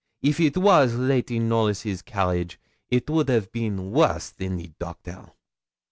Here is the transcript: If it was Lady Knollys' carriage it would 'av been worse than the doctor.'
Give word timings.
If 0.23 0.39
it 0.39 0.57
was 0.57 0.95
Lady 0.95 1.37
Knollys' 1.37 2.01
carriage 2.01 2.59
it 2.89 3.07
would 3.07 3.29
'av 3.29 3.51
been 3.51 3.91
worse 3.91 4.31
than 4.31 4.57
the 4.57 4.71
doctor.' 4.79 5.27